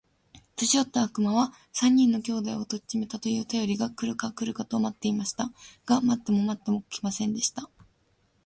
[0.55, 5.51] 年よった悪魔は、三人の兄弟を取っちめたと言うたよりが来るか来るかと待っていました。
[5.85, 7.69] が待っても待っても来ませんでした。